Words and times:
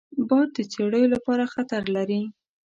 باد 0.27 0.47
د 0.55 0.57
څړیو 0.73 1.11
لپاره 1.15 1.51
خطر 1.53 1.83
لري 1.95 2.21